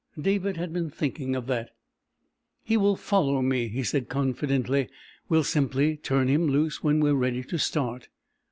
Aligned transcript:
David 0.19 0.57
had 0.57 0.73
been 0.73 0.89
thinking 0.89 1.35
of 1.35 1.45
that. 1.45 1.75
"He 2.63 2.75
will 2.75 2.95
follow 2.95 3.43
me," 3.43 3.67
he 3.67 3.83
said 3.83 4.09
confidently. 4.09 4.89
"We'll 5.29 5.43
simply 5.43 5.95
turn 5.95 6.27
him 6.27 6.47
loose 6.47 6.81
when 6.83 7.01
we're 7.01 7.13
ready 7.13 7.43
to 7.43 7.59
start." 7.59 8.07